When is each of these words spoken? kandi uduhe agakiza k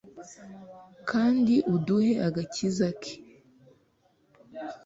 kandi 1.09 1.55
uduhe 1.75 2.13
agakiza 2.27 2.87
k 2.99 3.01